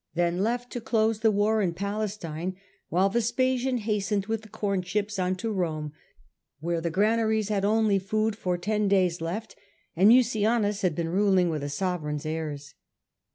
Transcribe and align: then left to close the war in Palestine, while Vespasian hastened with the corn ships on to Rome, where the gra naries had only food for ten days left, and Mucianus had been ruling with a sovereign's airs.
then 0.15 0.41
left 0.41 0.71
to 0.71 0.81
close 0.81 1.19
the 1.19 1.29
war 1.29 1.61
in 1.61 1.75
Palestine, 1.75 2.55
while 2.89 3.07
Vespasian 3.07 3.77
hastened 3.77 4.25
with 4.25 4.41
the 4.41 4.49
corn 4.49 4.81
ships 4.81 5.19
on 5.19 5.35
to 5.35 5.51
Rome, 5.51 5.91
where 6.59 6.81
the 6.81 6.89
gra 6.89 7.15
naries 7.17 7.49
had 7.49 7.63
only 7.63 7.99
food 7.99 8.35
for 8.35 8.57
ten 8.57 8.87
days 8.87 9.21
left, 9.21 9.55
and 9.95 10.07
Mucianus 10.09 10.81
had 10.81 10.95
been 10.95 11.09
ruling 11.09 11.49
with 11.51 11.63
a 11.63 11.69
sovereign's 11.69 12.25
airs. 12.25 12.73